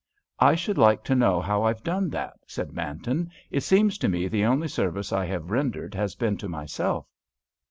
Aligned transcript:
"I 0.39 0.55
should 0.55 0.79
like 0.79 1.03
to 1.03 1.15
know 1.15 1.39
how 1.41 1.61
I've 1.61 1.83
done 1.83 2.09
that," 2.09 2.39
said 2.47 2.71
Manton. 2.73 3.29
"It 3.51 3.61
seems 3.61 3.99
to 3.99 4.09
me 4.09 4.27
the 4.27 4.45
only 4.45 4.67
service 4.67 5.13
I 5.13 5.25
have 5.27 5.51
rendered 5.51 5.93
has 5.93 6.15
been 6.15 6.37
to 6.37 6.49
myself." 6.49 7.05